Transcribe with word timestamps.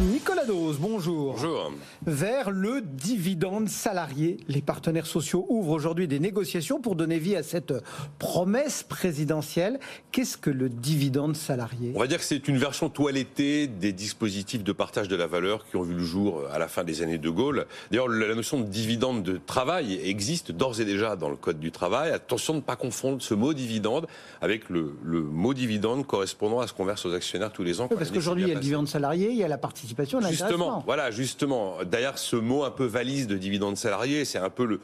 Nicolas 0.00 0.46
Dose, 0.46 0.78
bonjour. 0.80 1.34
Bonjour. 1.34 1.70
Vers 2.06 2.50
le 2.50 2.80
dividende 2.80 3.68
salarié, 3.68 4.38
les 4.48 4.62
partenaires 4.62 5.04
sociaux 5.04 5.44
ouvrent 5.50 5.72
aujourd'hui 5.72 6.08
des 6.08 6.18
négociations 6.18 6.80
pour 6.80 6.96
donner 6.96 7.18
vie 7.18 7.36
à 7.36 7.42
cette 7.42 7.74
promesse 8.18 8.84
présidentielle. 8.84 9.78
Qu'est-ce 10.10 10.38
que 10.38 10.48
le 10.48 10.70
dividende 10.70 11.36
salarié? 11.36 11.92
On 11.94 12.00
va 12.00 12.06
dire 12.06 12.18
que 12.18 12.24
c'est 12.24 12.48
une 12.48 12.56
version 12.56 12.88
toilettée 12.88 13.66
des 13.66 13.92
dispositifs 13.92 14.64
de 14.64 14.72
partage 14.72 15.08
de 15.08 15.16
la 15.16 15.26
valeur 15.26 15.66
qui 15.68 15.76
ont 15.76 15.82
vu 15.82 15.92
le 15.92 16.04
jour 16.04 16.42
à 16.50 16.58
la 16.58 16.68
fin 16.68 16.84
des 16.84 17.02
années 17.02 17.18
de 17.18 17.28
Gaulle. 17.28 17.66
D'ailleurs, 17.90 18.08
la 18.08 18.34
notion 18.34 18.60
de 18.60 18.66
dividende 18.66 19.22
de 19.22 19.38
travail 19.44 20.00
existe 20.02 20.52
d'ores 20.52 20.80
et 20.80 20.86
déjà 20.86 21.16
dans 21.16 21.28
le 21.28 21.36
Code 21.36 21.60
du 21.60 21.70
travail. 21.70 22.12
Attention 22.12 22.54
de 22.54 22.60
ne 22.60 22.64
pas 22.64 22.76
confondre 22.76 23.20
ce 23.20 23.34
mot 23.34 23.52
dividende 23.52 24.06
avec 24.40 24.70
le, 24.70 24.94
mot 25.04 25.52
dividende 25.52 26.06
correspondant 26.06 26.60
à 26.60 26.66
ce 26.66 26.72
qu'on 26.72 26.86
verse 26.86 27.04
aux 27.04 27.12
actionnaires 27.12 27.52
tous 27.52 27.62
les 27.62 27.82
ans. 27.82 27.88
parce 27.88 28.10
qu'aujourd'hui, 28.10 28.44
il 28.44 28.48
y 28.48 28.52
a 28.52 28.54
le 28.54 28.60
dividende 28.60 28.88
salarié, 28.88 29.30
il 29.30 29.36
y 29.36 29.44
a 29.44 29.48
la 29.48 29.58
partie 29.58 29.81
Justement, 30.30 30.82
voilà, 30.86 31.10
justement. 31.10 31.76
D'ailleurs, 31.84 32.18
ce 32.18 32.36
mot 32.36 32.64
un 32.64 32.70
peu 32.70 32.84
valise 32.84 33.26
de 33.26 33.36
dividende 33.36 33.76
salarié, 33.76 34.24
c'est 34.24 34.38
un 34.38 34.50
peu 34.50 34.64
le, 34.64 34.80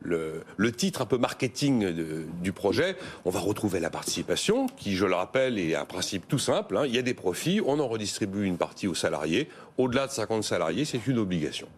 le, 0.00 0.42
le, 0.56 0.72
titre 0.72 1.02
un 1.02 1.06
peu 1.06 1.18
marketing 1.18 1.92
du 2.42 2.52
projet, 2.52 2.96
on 3.24 3.30
va 3.30 3.40
retrouver 3.40 3.80
la 3.80 3.90
participation, 3.90 4.66
qui, 4.66 4.94
je 4.94 5.06
le 5.06 5.14
rappelle, 5.14 5.58
est 5.58 5.74
un 5.74 5.84
principe 5.84 6.28
tout 6.28 6.38
simple. 6.38 6.76
Hein. 6.76 6.86
Il 6.86 6.94
y 6.94 6.98
a 6.98 7.02
des 7.02 7.14
profits, 7.14 7.60
on 7.64 7.80
en 7.80 7.88
redistribue 7.88 8.44
une 8.44 8.56
partie 8.56 8.86
aux 8.86 8.94
salariés. 8.94 9.48
Au-delà 9.78 10.06
de 10.06 10.12
50 10.12 10.44
salariés, 10.44 10.84
c'est 10.84 11.06
une 11.06 11.18
obligation. 11.18 11.68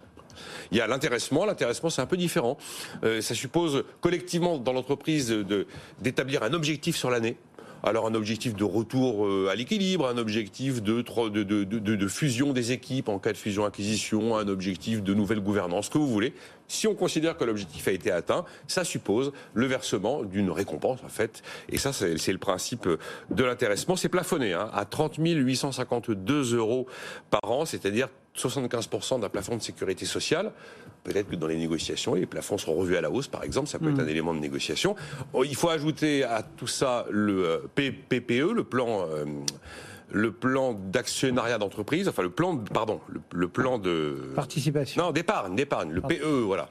Il 0.70 0.78
y 0.78 0.80
a 0.80 0.86
l'intéressement. 0.86 1.44
L'intéressement, 1.44 1.90
c'est 1.90 2.02
un 2.02 2.06
peu 2.06 2.16
différent. 2.16 2.58
Euh, 3.04 3.20
ça 3.20 3.34
suppose 3.34 3.84
collectivement 4.00 4.58
dans 4.58 4.72
l'entreprise 4.72 5.30
d'établir 6.00 6.42
un 6.42 6.52
objectif 6.52 6.96
sur 6.96 7.10
l'année. 7.10 7.36
Alors 7.82 8.06
un 8.06 8.14
objectif 8.14 8.54
de 8.54 8.64
retour 8.64 9.26
euh, 9.26 9.48
à 9.50 9.54
l'équilibre, 9.54 10.08
un 10.08 10.18
objectif 10.18 10.82
de, 10.82 12.08
fusion 12.08 12.52
des 12.52 12.72
équipes 12.72 13.08
en 13.08 13.18
cas 13.18 13.32
de 13.32 13.36
fusion-acquisition, 13.36 14.36
un 14.36 14.48
objectif 14.48 15.02
de 15.02 15.14
nouvelle 15.14 15.40
gouvernance, 15.40 15.86
ce 15.86 15.90
que 15.90 15.98
vous 15.98 16.08
voulez. 16.08 16.32
Si 16.68 16.86
on 16.86 16.94
considère 16.94 17.36
que 17.36 17.44
l'objectif 17.44 17.86
a 17.88 17.92
été 17.92 18.10
atteint, 18.10 18.44
ça 18.66 18.84
suppose 18.84 19.32
le 19.54 19.66
versement 19.66 20.22
d'une 20.22 20.50
récompense 20.50 21.00
en 21.04 21.08
fait. 21.08 21.42
Et 21.68 21.78
ça, 21.78 21.92
c'est 21.92 22.32
le 22.32 22.38
principe 22.38 22.88
de 23.30 23.44
l'intéressement. 23.44 23.96
C'est 23.96 24.08
plafonné 24.08 24.52
hein, 24.52 24.70
à 24.72 24.84
30 24.84 25.16
852 25.18 26.54
euros 26.56 26.86
par 27.30 27.50
an, 27.50 27.64
c'est-à-dire 27.64 28.08
75% 28.36 29.20
d'un 29.20 29.28
plafond 29.28 29.56
de 29.56 29.62
sécurité 29.62 30.04
sociale. 30.04 30.52
Peut-être 31.04 31.28
que 31.30 31.36
dans 31.36 31.46
les 31.46 31.56
négociations, 31.56 32.14
les 32.14 32.26
plafonds 32.26 32.58
seront 32.58 32.74
revus 32.74 32.96
à 32.96 33.00
la 33.00 33.10
hausse, 33.10 33.28
par 33.28 33.44
exemple. 33.44 33.68
Ça 33.68 33.78
peut 33.78 33.90
être 33.90 33.98
hmm. 33.98 34.00
un 34.00 34.08
élément 34.08 34.34
de 34.34 34.40
négociation. 34.40 34.96
Oh, 35.32 35.44
il 35.44 35.54
faut 35.54 35.70
ajouter 35.70 36.24
à 36.24 36.42
tout 36.42 36.66
ça 36.66 37.06
le 37.10 37.44
euh, 37.44 37.58
PPE, 37.74 38.52
le 38.52 38.64
plan. 38.64 39.06
Euh, 39.08 39.24
le 40.10 40.32
plan 40.32 40.72
d'actionnariat 40.72 41.58
d'entreprise, 41.58 42.08
enfin 42.08 42.22
le 42.22 42.30
plan, 42.30 42.56
pardon, 42.56 43.00
le, 43.32 43.48
plan 43.48 43.78
de 43.78 44.30
participation. 44.34 45.02
Non, 45.02 45.12
d'épargne, 45.12 45.56
d'épargne, 45.56 45.90
le 45.90 46.00
PE, 46.00 46.42
voilà, 46.44 46.68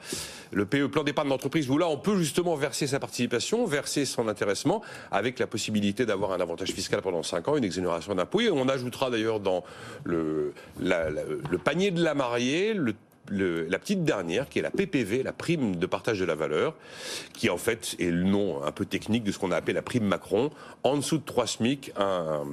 le 0.52 0.64
PE, 0.64 0.88
plan 0.88 1.04
d'épargne 1.04 1.28
d'entreprise, 1.28 1.68
où 1.68 1.76
là 1.78 1.86
on 1.88 1.98
peut 1.98 2.16
justement 2.16 2.54
verser 2.56 2.86
sa 2.86 2.98
participation, 2.98 3.66
verser 3.66 4.04
son 4.04 4.28
intéressement, 4.28 4.82
avec 5.10 5.38
la 5.38 5.46
possibilité 5.46 6.06
d'avoir 6.06 6.32
un 6.32 6.40
avantage 6.40 6.72
fiscal 6.72 7.02
pendant 7.02 7.22
5 7.22 7.48
ans, 7.48 7.56
une 7.56 7.64
exonération 7.64 8.14
d'impôts. 8.14 8.40
Et 8.40 8.50
on 8.50 8.68
ajoutera 8.68 9.10
d'ailleurs 9.10 9.40
dans 9.40 9.64
le, 10.04 10.54
le 10.80 11.58
panier 11.58 11.90
de 11.90 12.02
la 12.02 12.14
mariée 12.14 12.74
le 12.74 12.94
la 13.30 13.78
petite 13.78 14.04
dernière, 14.04 14.48
qui 14.48 14.58
est 14.58 14.62
la 14.62 14.70
PPV, 14.70 15.22
la 15.22 15.32
prime 15.32 15.76
de 15.76 15.86
partage 15.86 16.20
de 16.20 16.24
la 16.24 16.34
valeur, 16.34 16.74
qui 17.32 17.50
en 17.50 17.58
fait 17.58 17.96
est 17.98 18.10
le 18.10 18.24
nom 18.24 18.62
un 18.64 18.72
peu 18.72 18.84
technique 18.84 19.24
de 19.24 19.32
ce 19.32 19.38
qu'on 19.38 19.50
a 19.50 19.56
appelé 19.56 19.72
la 19.72 19.82
prime 19.82 20.04
Macron. 20.04 20.50
En 20.82 20.96
dessous 20.96 21.18
de 21.18 21.24
3 21.24 21.46
SMIC, 21.46 21.92
un, 21.96 22.44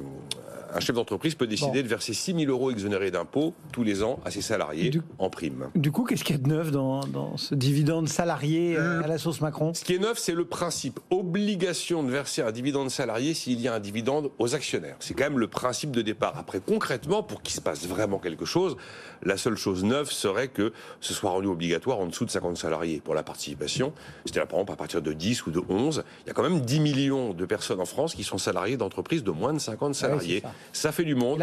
un 0.73 0.80
chef 0.80 0.95
d'entreprise 0.95 1.35
peut 1.35 1.47
décider 1.47 1.83
de 1.83 1.88
verser 1.88 2.13
6 2.13 2.33
000 2.33 2.52
euros 2.52 2.71
exonérés 2.71 3.11
d'impôts 3.11 3.53
tous 3.71 3.83
les 3.83 4.03
ans 4.03 4.19
à 4.25 4.31
ses 4.31 4.41
salariés 4.41 4.91
en 5.20 5.30
prime. 5.30 5.70
Du 5.75 5.92
coup, 5.92 6.03
qu'est-ce 6.03 6.23
qu'il 6.23 6.36
y 6.36 6.39
a 6.39 6.42
de 6.42 6.48
neuf 6.48 6.71
dans, 6.71 7.37
ce 7.37 7.55
dividende 7.55 8.08
salarié 8.08 8.75
euh, 8.77 9.03
à 9.03 9.08
la 9.08 9.17
sauce 9.17 9.42
Macron? 9.42 9.73
Ce 9.73 9.83
qui 9.83 9.95
est 9.95 9.99
neuf, 9.99 10.17
c'est 10.17 10.33
le 10.33 10.45
principe. 10.45 10.99
Obligation 11.09 12.03
de 12.03 12.09
verser 12.09 12.42
un 12.42 12.52
dividende 12.52 12.89
salarié 12.89 13.33
s'il 13.33 13.61
y 13.61 13.67
a 13.67 13.75
un 13.75 13.80
dividende 13.80 14.31
aux 14.39 14.55
actionnaires. 14.55 14.95
C'est 14.99 15.14
quand 15.14 15.25
même 15.25 15.39
le 15.39 15.48
principe 15.48 15.92
de 15.92 16.02
départ. 16.02 16.37
Après, 16.37 16.59
concrètement, 16.59 17.23
pour 17.23 17.42
qu'il 17.42 17.53
se 17.53 17.61
passe 17.61 17.86
vraiment 17.87 18.19
quelque 18.19 18.45
chose, 18.45 18.75
la 19.21 19.37
seule 19.37 19.58
chose 19.58 19.83
neuve 19.83 20.11
serait 20.11 20.48
que 20.48 20.62
ce 21.01 21.13
soit 21.13 21.31
rendu 21.31 21.47
obligatoire 21.47 21.99
en 21.99 22.05
dessous 22.05 22.25
de 22.25 22.31
50 22.31 22.57
salariés 22.57 23.01
pour 23.03 23.15
la 23.15 23.23
participation. 23.23 23.93
C'est-à-dire, 24.25 24.47
par 24.47 24.59
exemple, 24.59 24.73
à 24.73 24.75
partir 24.75 25.01
de 25.01 25.13
10 25.13 25.45
ou 25.47 25.51
de 25.51 25.61
11, 25.67 26.03
il 26.23 26.27
y 26.27 26.31
a 26.31 26.33
quand 26.33 26.43
même 26.43 26.61
10 26.61 26.79
millions 26.79 27.33
de 27.33 27.45
personnes 27.45 27.79
en 27.79 27.85
France 27.85 28.15
qui 28.15 28.23
sont 28.23 28.37
salariés 28.37 28.77
d'entreprises 28.77 29.23
de 29.23 29.31
moins 29.31 29.53
de 29.53 29.59
50 29.59 29.91
ah 29.91 29.93
salariés. 29.93 30.43
Ça 30.71 30.91
fait 30.91 31.03
du 31.03 31.15
monde. 31.15 31.39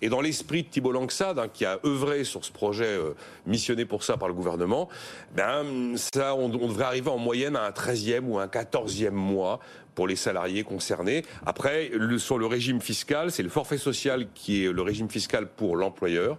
et, 0.00 0.08
dans 0.08 0.20
l'esprit 0.20 0.62
de 0.62 0.68
Thibault 0.68 0.92
Langsad, 0.92 1.38
hein, 1.38 1.48
qui 1.52 1.64
a 1.64 1.78
œuvré 1.84 2.24
sur 2.24 2.44
ce 2.44 2.52
projet 2.52 2.84
euh, 2.86 3.14
missionné 3.46 3.84
pour 3.84 4.04
ça 4.04 4.16
par 4.16 4.28
le 4.28 4.34
gouvernement, 4.34 4.88
ben, 5.34 5.96
ça, 5.96 6.34
on, 6.34 6.48
devrait 6.48 6.84
arriver 6.84 7.10
en 7.10 7.18
moyenne 7.18 7.56
à 7.56 7.64
un 7.64 7.70
13e 7.70 8.24
ou 8.24 8.38
un 8.38 8.46
14e 8.46 9.10
mois 9.10 9.60
pour 9.94 10.06
les 10.06 10.16
salariés 10.16 10.64
concernés. 10.64 11.24
Après, 11.46 11.90
sur 12.18 12.38
le 12.38 12.46
régime 12.46 12.80
fiscal, 12.80 13.30
c'est 13.30 13.42
le 13.42 13.48
forfait 13.48 13.78
social 13.78 14.26
qui 14.34 14.64
est 14.64 14.72
le 14.72 14.82
régime 14.82 15.08
fiscal 15.08 15.46
pour 15.46 15.76
l'employeur. 15.76 16.38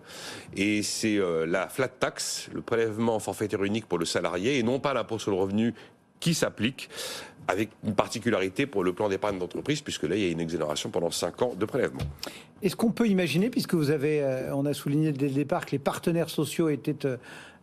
Et 0.56 0.84
c'est 0.84 1.18
euh, 1.18 1.46
la 1.46 1.68
flat 1.68 1.88
tax, 1.88 2.50
le 2.54 2.62
prélèvement 2.62 3.20
forfaitaire 3.20 3.64
unique 3.64 3.86
pour 3.86 3.98
le 3.98 4.06
salarié, 4.06 4.58
et 4.58 4.64
non 4.64 4.80
pas 4.80 4.94
l'impôt 4.94 5.20
sur 5.20 5.32
le 5.32 5.38
revenu 5.38 5.74
qui 6.20 6.34
s'applique 6.34 6.90
avec 7.50 7.70
une 7.84 7.94
particularité 7.94 8.66
pour 8.66 8.86
le 8.86 8.94
plan 8.94 9.10
d'épargne 9.10 9.38
d'entreprise, 9.38 9.82
puisque 9.82 10.04
là, 10.04 10.16
il 10.16 10.24
y 10.24 10.26
a 10.26 10.32
une 10.32 10.40
exonération 10.40 10.90
pendant 10.90 11.12
5 11.12 11.42
ans 11.42 11.54
de 11.54 11.66
prélèvement. 11.66 12.04
Est-ce 12.62 12.78
qu'on 12.78 12.92
peut 12.92 13.08
imaginer, 13.08 13.50
puisque 13.50 13.74
vous 13.74 13.90
avez, 13.90 14.24
euh, 14.24 14.56
on 14.56 14.66
a 14.66 14.74
souligné 14.74 15.12
dès 15.12 15.28
le 15.28 15.34
départ 15.34 15.66
que 15.66 15.72
les 15.72 15.80
partenaires 15.80 16.30
sociaux 16.30 16.70
étaient 16.70 17.06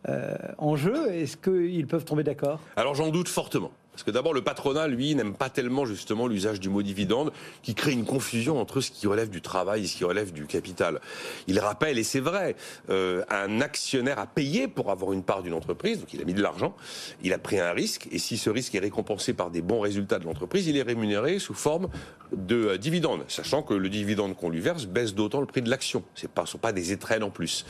euh, 0.09 0.35
en 0.59 0.77
jeu, 0.77 1.13
est-ce 1.13 1.37
qu'ils 1.37 1.87
peuvent 1.87 2.05
tomber 2.05 2.23
d'accord? 2.23 2.61
Alors 2.77 2.95
j'en 2.95 3.09
doute 3.09 3.29
fortement. 3.29 3.73
Parce 4.01 4.07
que 4.07 4.13
d'abord, 4.13 4.33
le 4.33 4.41
patronat, 4.41 4.89
lui, 4.89 5.15
n'aime 5.15 5.35
pas 5.35 5.51
tellement 5.51 5.85
justement 5.85 6.27
l'usage 6.27 6.59
du 6.59 6.71
mot 6.71 6.81
dividende, 6.81 7.33
qui 7.63 7.75
crée 7.75 7.93
une 7.93 8.07
confusion 8.07 8.59
entre 8.59 8.81
ce 8.81 8.91
qui 8.91 9.07
relève 9.07 9.29
du 9.29 9.43
travail 9.43 9.85
et 9.85 9.87
ce 9.87 9.95
qui 9.95 10.05
relève 10.05 10.33
du 10.33 10.47
capital. 10.47 11.03
Il 11.49 11.59
rappelle, 11.59 11.99
et 11.99 12.03
c'est 12.03 12.21
vrai, 12.21 12.57
euh, 12.89 13.23
un 13.29 13.61
actionnaire 13.61 14.19
a 14.19 14.27
payé 14.27 14.69
pour 14.69 14.91
avoir 14.91 15.13
une 15.13 15.23
part 15.23 15.43
d'une 15.43 15.53
entreprise, 15.53 16.01
donc 16.01 16.15
il 16.15 16.23
a 16.23 16.25
mis 16.25 16.33
de 16.33 16.41
l'argent, 16.41 16.75
il 17.23 17.35
a 17.35 17.39
pris 17.39 17.61
un 17.61 17.73
risque, 17.73 18.09
et 18.11 18.19
si 18.19 18.39
ce 18.39 18.49
risque 18.49 18.75
est 18.75 18.79
récompensé 18.79 19.35
par 19.35 19.51
des 19.51 19.61
bons 19.61 19.81
résultats 19.81 20.19
de 20.19 20.25
l'entreprise, 20.25 20.67
il 20.67 20.79
est 20.79 20.83
rémunéré 20.83 21.39
sous 21.39 21.53
forme 21.53 21.91
de 22.33 22.69
euh, 22.69 22.79
dividende, 22.79 23.25
sachant 23.29 23.63
que 23.63 23.75
le 23.75 23.91
dividende 23.91 24.35
qu'on 24.35 24.49
lui 24.49 24.61
verse 24.61 24.87
baisse 24.87 25.15
d'autant 25.15 25.41
le 25.41 25.47
prix 25.47 25.61
de 25.61 25.69
l'action. 25.69 26.05
Ce 26.15 26.25
ne 26.25 26.47
sont 26.47 26.57
pas 26.57 26.73
des 26.73 26.93
étrennes 26.93 27.23
en 27.23 27.31
plus. 27.31 27.67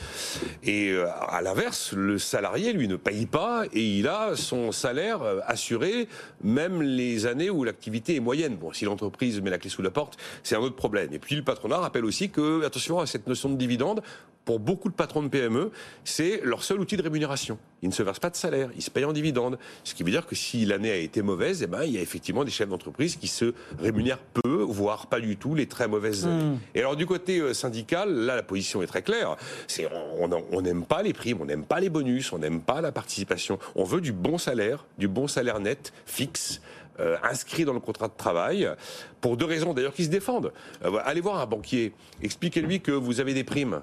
Et 0.63 0.91
euh, 0.91 1.09
à 1.29 1.43
l'inverse, 1.43 1.93
le 1.93 2.21
salarié, 2.21 2.73
lui, 2.73 2.87
ne 2.87 2.95
paye 2.95 3.27
pas 3.27 3.65
et 3.73 3.83
il 3.83 4.07
a 4.07 4.37
son 4.37 4.71
salaire 4.71 5.23
assuré 5.47 6.07
même 6.43 6.83
les 6.83 7.27
années 7.27 7.51
où 7.51 7.65
l'activité 7.65 8.17
est 8.17 8.21
moyenne. 8.21 8.57
Bon, 8.57 8.73
si 8.73 8.85
l'entreprise 8.85 9.41
met 9.41 9.51
la 9.51 9.59
clé 9.59 9.71
sous 9.71 9.83
la 9.83 9.91
porte, 9.91 10.17
c'est 10.43 10.57
un 10.57 10.61
autre 10.61 10.77
problème. 10.77 11.13
Et 11.13 11.19
puis 11.19 11.37
le 11.37 11.43
patronat 11.43 11.79
rappelle 11.79 12.05
aussi 12.05 12.31
que, 12.31 12.65
attention 12.65 12.99
à 12.99 13.07
cette 13.07 13.27
notion 13.27 13.49
de 13.49 13.57
dividende, 13.57 14.03
pour 14.51 14.59
beaucoup 14.59 14.89
de 14.89 14.95
patrons 14.95 15.23
de 15.23 15.29
PME, 15.29 15.71
c'est 16.03 16.41
leur 16.43 16.65
seul 16.65 16.81
outil 16.81 16.97
de 16.97 17.03
rémunération. 17.03 17.57
Ils 17.83 17.89
ne 17.89 17.95
se 17.95 18.03
versent 18.03 18.19
pas 18.19 18.31
de 18.31 18.35
salaire, 18.35 18.69
ils 18.75 18.83
se 18.83 18.91
payent 18.91 19.05
en 19.05 19.13
dividende. 19.13 19.61
Ce 19.85 19.95
qui 19.95 20.03
veut 20.03 20.11
dire 20.11 20.27
que 20.27 20.35
si 20.35 20.65
l'année 20.65 20.91
a 20.91 20.97
été 20.97 21.23
mauvaise, 21.23 21.63
eh 21.63 21.69
ben, 21.69 21.85
il 21.85 21.93
y 21.93 21.99
a 21.99 22.01
effectivement 22.01 22.43
des 22.43 22.51
chefs 22.51 22.69
d'entreprise 22.69 23.15
qui 23.15 23.29
se 23.29 23.55
rémunèrent 23.79 24.19
peu, 24.19 24.65
voire 24.69 25.07
pas 25.07 25.21
du 25.21 25.37
tout, 25.37 25.55
les 25.55 25.67
très 25.67 25.87
mauvaises 25.87 26.27
années. 26.27 26.43
Hmm. 26.43 26.59
Et 26.75 26.81
alors 26.81 26.97
du 26.97 27.07
côté 27.07 27.39
euh, 27.39 27.55
syndical, 27.55 28.13
là 28.13 28.35
la 28.35 28.43
position 28.43 28.83
est 28.83 28.89
très 28.89 29.03
claire. 29.03 29.37
C'est 29.69 29.89
on 30.19 30.61
n'aime 30.63 30.85
pas 30.85 31.05
les 31.05 31.13
primes, 31.13 31.39
on 31.43 31.45
n'aime 31.45 31.65
pas 31.65 31.79
les 31.79 31.89
bonus, 31.89 32.33
on 32.33 32.39
n'aime 32.39 32.61
pas 32.61 32.81
la 32.81 32.91
participation. 32.91 33.61
On 33.77 33.85
veut 33.85 34.01
du 34.01 34.11
bon 34.11 34.37
salaire, 34.37 34.85
du 34.99 35.07
bon 35.07 35.29
salaire 35.29 35.61
net, 35.61 35.93
fixe. 36.07 36.61
Euh, 36.99 37.17
inscrit 37.23 37.65
dans 37.65 37.73
le 37.73 37.81
contrat 37.81 38.09
de 38.09 38.17
travail, 38.17 38.69
pour 39.21 39.37
deux 39.37 39.47
raisons 39.47 39.73
d'ailleurs 39.73 39.95
qui 39.95 40.05
se 40.05 40.11
défendent. 40.11 40.53
Euh, 40.85 40.99
allez 41.05 41.21
voir 41.21 41.39
un 41.39 41.47
banquier, 41.47 41.95
expliquez-lui 42.21 42.81
que 42.81 42.91
vous 42.91 43.21
avez 43.21 43.33
des 43.33 43.45
primes 43.45 43.81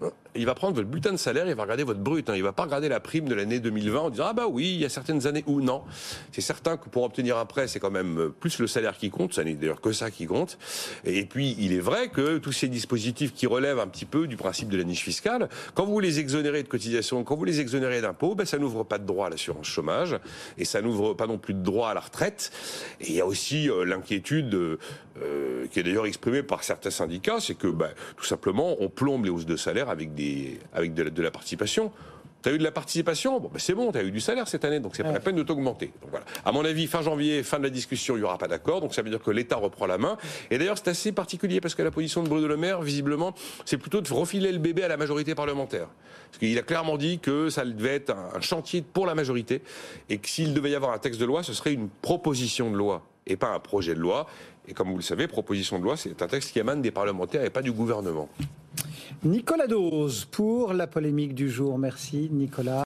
Huh? 0.00 0.10
Il 0.36 0.46
va 0.46 0.54
prendre 0.54 0.74
votre 0.74 0.88
bulletin 0.88 1.12
de 1.12 1.16
salaire, 1.16 1.46
il 1.46 1.54
va 1.54 1.62
regarder 1.62 1.84
votre 1.84 2.00
brut. 2.00 2.28
Hein. 2.28 2.34
Il 2.36 2.42
va 2.42 2.52
pas 2.52 2.64
regarder 2.64 2.88
la 2.88 3.00
prime 3.00 3.28
de 3.28 3.34
l'année 3.34 3.60
2020 3.60 4.00
en 4.00 4.10
disant 4.10 4.24
ah 4.28 4.32
bah 4.32 4.46
oui, 4.48 4.72
il 4.74 4.80
y 4.80 4.84
a 4.84 4.88
certaines 4.88 5.26
années 5.26 5.44
où 5.46 5.60
non. 5.60 5.82
C'est 6.32 6.40
certain 6.40 6.76
que 6.76 6.88
pour 6.88 7.04
obtenir 7.04 7.38
un 7.38 7.44
prêt, 7.46 7.68
c'est 7.68 7.80
quand 7.80 7.90
même 7.90 8.18
euh, 8.18 8.28
plus 8.28 8.58
le 8.58 8.66
salaire 8.66 8.96
qui 8.96 9.10
compte. 9.10 9.34
Ça 9.34 9.44
n'est 9.44 9.54
d'ailleurs 9.54 9.80
que 9.80 9.92
ça 9.92 10.10
qui 10.10 10.26
compte. 10.26 10.58
Et 11.04 11.24
puis 11.24 11.56
il 11.58 11.72
est 11.72 11.80
vrai 11.80 12.08
que 12.08 12.38
tous 12.38 12.52
ces 12.52 12.68
dispositifs 12.68 13.32
qui 13.32 13.46
relèvent 13.46 13.78
un 13.78 13.86
petit 13.86 14.06
peu 14.06 14.26
du 14.26 14.36
principe 14.36 14.68
de 14.68 14.76
la 14.76 14.84
niche 14.84 15.04
fiscale, 15.04 15.48
quand 15.74 15.86
vous 15.86 16.00
les 16.00 16.18
exonérez 16.18 16.62
de 16.62 16.68
cotisations, 16.68 17.22
quand 17.24 17.36
vous 17.36 17.44
les 17.44 17.60
exonérez 17.60 18.00
d'impôts, 18.00 18.34
ben 18.34 18.44
ça 18.44 18.58
n'ouvre 18.58 18.84
pas 18.84 18.98
de 18.98 19.06
droit 19.06 19.28
à 19.28 19.30
l'assurance 19.30 19.66
chômage 19.66 20.16
et 20.58 20.64
ça 20.64 20.82
n'ouvre 20.82 21.14
pas 21.14 21.26
non 21.26 21.38
plus 21.38 21.54
de 21.54 21.62
droit 21.62 21.90
à 21.90 21.94
la 21.94 22.00
retraite. 22.00 22.50
Et 23.00 23.10
il 23.10 23.14
y 23.14 23.20
a 23.20 23.26
aussi 23.26 23.70
euh, 23.70 23.84
l'inquiétude 23.84 24.78
euh, 25.22 25.66
qui 25.70 25.78
est 25.78 25.82
d'ailleurs 25.82 26.06
exprimée 26.06 26.42
par 26.42 26.64
certains 26.64 26.90
syndicats, 26.90 27.38
c'est 27.40 27.54
que 27.54 27.68
ben, 27.68 27.90
tout 28.16 28.24
simplement 28.24 28.76
on 28.80 28.88
plombe 28.88 29.24
les 29.24 29.30
hausses 29.30 29.46
de 29.46 29.56
salaire 29.56 29.88
avec 29.88 30.14
des 30.14 30.23
avec 30.72 30.94
de 30.94 31.22
la, 31.22 31.30
participation 31.30 31.92
Tu 32.42 32.48
as 32.48 32.52
eu 32.52 32.58
de 32.58 32.64
la 32.64 32.72
participation, 32.72 33.40
bon, 33.40 33.48
ben 33.48 33.58
c'est 33.58 33.74
bon, 33.74 33.92
tu 33.92 33.98
as 33.98 34.02
eu 34.02 34.10
du 34.10 34.20
salaire 34.20 34.48
cette 34.48 34.64
année, 34.64 34.80
donc 34.80 34.96
c'est 34.96 35.02
pas 35.02 35.12
la 35.12 35.20
peine 35.20 35.36
de 35.36 35.42
t'augmenter. 35.42 35.92
Donc 36.02 36.10
voilà. 36.10 36.26
À 36.44 36.52
mon 36.52 36.64
avis, 36.64 36.86
fin 36.86 37.02
janvier, 37.02 37.42
fin 37.42 37.58
de 37.58 37.64
la 37.64 37.70
discussion, 37.70 38.16
il 38.16 38.20
n'y 38.20 38.24
aura 38.24 38.38
pas 38.38 38.48
d'accord, 38.48 38.80
donc 38.80 38.94
ça 38.94 39.02
veut 39.02 39.10
dire 39.10 39.22
que 39.22 39.30
l'État 39.30 39.56
reprend 39.56 39.86
la 39.86 39.98
main. 39.98 40.16
Et 40.50 40.58
d'ailleurs, 40.58 40.78
c'est 40.78 40.88
assez 40.88 41.12
particulier 41.12 41.60
parce 41.60 41.74
que 41.74 41.82
la 41.82 41.90
position 41.90 42.22
de 42.22 42.28
Bruno 42.28 42.46
Le 42.46 42.56
Maire, 42.56 42.82
visiblement, 42.82 43.34
c'est 43.64 43.78
plutôt 43.78 44.00
de 44.00 44.12
refiler 44.12 44.52
le 44.52 44.58
bébé 44.58 44.82
à 44.82 44.88
la 44.88 44.96
majorité 44.96 45.34
parlementaire. 45.34 45.88
Parce 46.30 46.38
qu'il 46.38 46.58
a 46.58 46.62
clairement 46.62 46.96
dit 46.96 47.20
que 47.20 47.48
ça 47.48 47.64
devait 47.64 47.94
être 47.94 48.10
un 48.10 48.40
chantier 48.40 48.82
pour 48.82 49.06
la 49.06 49.14
majorité 49.14 49.62
et 50.08 50.18
que 50.18 50.28
s'il 50.28 50.52
devait 50.52 50.70
y 50.70 50.74
avoir 50.74 50.92
un 50.92 50.98
texte 50.98 51.20
de 51.20 51.24
loi, 51.24 51.42
ce 51.42 51.52
serait 51.52 51.72
une 51.72 51.88
proposition 51.88 52.70
de 52.70 52.76
loi 52.76 53.06
et 53.26 53.36
pas 53.36 53.50
un 53.54 53.60
projet 53.60 53.94
de 53.94 54.00
loi. 54.00 54.26
Et 54.66 54.74
comme 54.74 54.90
vous 54.90 54.96
le 54.96 55.02
savez, 55.02 55.28
proposition 55.28 55.78
de 55.78 55.84
loi, 55.84 55.96
c'est 55.96 56.22
un 56.22 56.26
texte 56.26 56.52
qui 56.52 56.58
émane 56.58 56.82
des 56.82 56.90
parlementaires 56.90 57.44
et 57.44 57.50
pas 57.50 57.62
du 57.62 57.72
gouvernement. 57.72 58.28
Nicolas 59.22 59.66
Dose 59.66 60.26
pour 60.26 60.72
la 60.72 60.86
polémique 60.86 61.34
du 61.34 61.48
jour. 61.48 61.78
Merci 61.78 62.28
Nicolas. 62.30 62.82